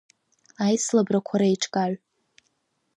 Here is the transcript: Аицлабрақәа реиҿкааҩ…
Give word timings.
Аицлабрақәа 0.65 1.35
реиҿкааҩ… 1.39 1.95